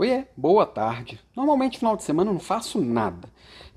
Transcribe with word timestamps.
Oiê, 0.00 0.24
boa 0.34 0.64
tarde. 0.64 1.20
Normalmente 1.36 1.76
final 1.76 1.94
de 1.94 2.02
semana 2.02 2.30
eu 2.30 2.32
não 2.32 2.40
faço 2.40 2.80
nada, 2.80 3.28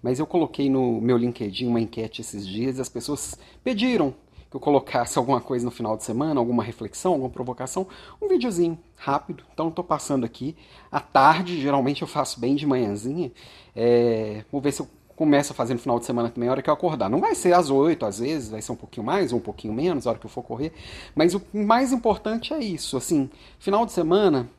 mas 0.02 0.20
eu 0.20 0.26
coloquei 0.26 0.70
no 0.70 1.02
meu 1.02 1.18
LinkedIn 1.18 1.68
uma 1.68 1.82
enquete 1.82 2.22
esses 2.22 2.48
dias 2.48 2.78
e 2.78 2.82
as 2.82 2.88
pessoas 2.88 3.38
pediram 3.62 4.16
que 4.50 4.56
eu 4.56 4.60
colocasse 4.62 5.18
alguma 5.20 5.42
coisa 5.42 5.66
no 5.66 5.72
final 5.72 5.98
de 5.98 6.06
semana, 6.06 6.40
alguma 6.40 6.64
reflexão, 6.64 7.12
alguma 7.12 7.30
provocação, 7.30 7.86
um 8.22 8.30
videozinho 8.30 8.80
rápido. 8.96 9.44
Então 9.54 9.68
estou 9.68 9.84
passando 9.84 10.26
aqui 10.26 10.56
à 10.90 11.02
tarde, 11.02 11.60
geralmente 11.60 12.04
eu 12.04 12.08
faço 12.08 12.40
bem 12.40 12.56
de 12.56 12.66
manhãzinha. 12.66 13.30
É, 13.76 14.46
vou 14.50 14.62
ver 14.62 14.72
se 14.72 14.82
eu 14.82 14.88
começo 15.18 15.52
a 15.52 15.56
fazer 15.56 15.74
no 15.74 15.80
final 15.82 16.00
de 16.00 16.06
semana 16.06 16.30
também, 16.30 16.48
a 16.48 16.54
hora 16.54 16.62
que 16.62 16.70
eu 16.70 16.74
acordar. 16.74 17.10
Não 17.10 17.20
vai 17.20 17.36
ser 17.36 17.52
às 17.52 17.70
8, 17.70 18.06
às 18.06 18.20
vezes, 18.20 18.50
vai 18.50 18.62
ser 18.62 18.72
um 18.72 18.78
pouquinho 18.78 19.06
mais 19.06 19.34
ou 19.34 19.40
um 19.40 19.42
pouquinho 19.42 19.74
menos, 19.74 20.08
a 20.08 20.12
hora 20.12 20.20
que 20.20 20.26
eu 20.26 20.30
for 20.30 20.42
correr. 20.42 20.72
Mas 21.14 21.34
o 21.36 21.42
mais 21.52 21.92
importante 21.92 22.54
é 22.54 22.60
isso, 22.60 22.96
assim, 22.96 23.30
final 23.60 23.86
de 23.86 23.92
semana 23.92 24.50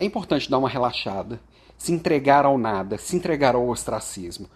é 0.00 0.04
importante 0.04 0.50
dar 0.50 0.58
uma 0.58 0.68
relaxada, 0.68 1.38
se 1.76 1.92
entregar 1.92 2.44
ao 2.44 2.58
nada, 2.58 2.98
se 2.98 3.14
entregar 3.14 3.54
ao 3.54 3.68
ostracismo. 3.68 4.48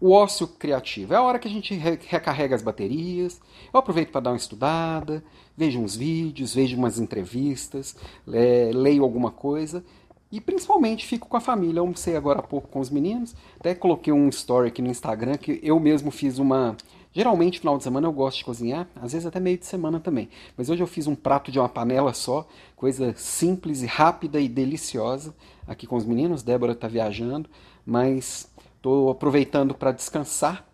O 0.00 0.12
ócio 0.12 0.46
criativo 0.46 1.14
é 1.14 1.16
a 1.16 1.22
hora 1.22 1.38
que 1.38 1.48
a 1.48 1.50
gente 1.50 1.74
recarrega 1.74 2.54
as 2.54 2.62
baterias. 2.62 3.40
Eu 3.72 3.80
aproveito 3.80 4.10
para 4.10 4.20
dar 4.20 4.30
uma 4.30 4.36
estudada, 4.36 5.24
vejo 5.56 5.80
uns 5.80 5.96
vídeos, 5.96 6.54
vejo 6.54 6.76
umas 6.76 6.98
entrevistas, 6.98 7.96
leio 8.26 9.02
alguma 9.02 9.30
coisa 9.30 9.84
e 10.30 10.40
principalmente 10.40 11.06
fico 11.06 11.28
com 11.28 11.36
a 11.36 11.40
família. 11.40 11.78
Eu 11.78 11.84
almocei 11.84 12.16
agora 12.16 12.40
há 12.40 12.42
pouco 12.42 12.68
com 12.68 12.80
os 12.80 12.90
meninos, 12.90 13.34
até 13.58 13.74
coloquei 13.74 14.12
um 14.12 14.28
story 14.28 14.68
aqui 14.68 14.82
no 14.82 14.90
Instagram 14.90 15.36
que 15.36 15.60
eu 15.62 15.78
mesmo 15.78 16.10
fiz 16.10 16.38
uma 16.38 16.76
Geralmente, 17.16 17.60
final 17.60 17.78
de 17.78 17.84
semana 17.84 18.08
eu 18.08 18.12
gosto 18.12 18.38
de 18.38 18.44
cozinhar, 18.44 18.88
às 18.96 19.12
vezes 19.12 19.24
até 19.24 19.38
meio 19.38 19.56
de 19.56 19.64
semana 19.64 20.00
também. 20.00 20.28
Mas 20.56 20.68
hoje 20.68 20.82
eu 20.82 20.86
fiz 20.86 21.06
um 21.06 21.14
prato 21.14 21.52
de 21.52 21.60
uma 21.60 21.68
panela 21.68 22.12
só, 22.12 22.44
coisa 22.74 23.14
simples 23.16 23.82
e 23.82 23.86
rápida 23.86 24.40
e 24.40 24.48
deliciosa 24.48 25.32
aqui 25.64 25.86
com 25.86 25.94
os 25.94 26.04
meninos. 26.04 26.42
Débora 26.42 26.72
está 26.72 26.88
viajando, 26.88 27.48
mas 27.86 28.50
estou 28.74 29.10
aproveitando 29.10 29.74
para 29.74 29.92
descansar. 29.92 30.66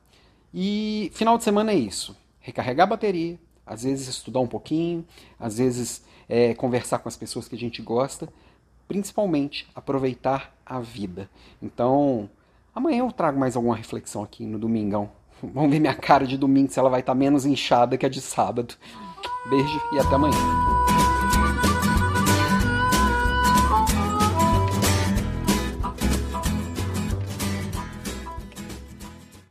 E 0.52 1.10
final 1.12 1.36
de 1.36 1.44
semana 1.44 1.72
é 1.72 1.76
isso: 1.76 2.16
recarregar 2.40 2.86
a 2.86 2.90
bateria, 2.90 3.38
às 3.66 3.82
vezes 3.82 4.08
estudar 4.08 4.40
um 4.40 4.48
pouquinho, 4.48 5.04
às 5.38 5.58
vezes 5.58 6.02
é, 6.26 6.54
conversar 6.54 7.00
com 7.00 7.08
as 7.10 7.18
pessoas 7.18 7.48
que 7.48 7.54
a 7.54 7.58
gente 7.58 7.82
gosta, 7.82 8.32
principalmente 8.88 9.68
aproveitar 9.74 10.56
a 10.64 10.80
vida. 10.80 11.28
Então, 11.60 12.30
amanhã 12.74 13.00
eu 13.00 13.12
trago 13.12 13.38
mais 13.38 13.56
alguma 13.56 13.76
reflexão 13.76 14.22
aqui 14.22 14.46
no 14.46 14.58
Domingão. 14.58 15.19
Vamos 15.42 15.70
ver 15.70 15.80
minha 15.80 15.94
cara 15.94 16.26
de 16.26 16.36
domingo 16.36 16.70
se 16.70 16.78
ela 16.78 16.90
vai 16.90 17.00
estar 17.00 17.12
tá 17.12 17.18
menos 17.18 17.46
inchada 17.46 17.96
que 17.96 18.06
a 18.06 18.08
de 18.08 18.20
sábado. 18.20 18.74
Beijo 19.48 19.80
e 19.92 19.98
até 19.98 20.14
amanhã. 20.14 20.69